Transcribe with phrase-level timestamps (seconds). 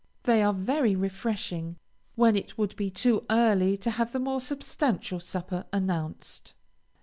[0.23, 1.75] They are very refreshing,
[2.15, 6.55] when it would be too early to have the more substantial supper announced.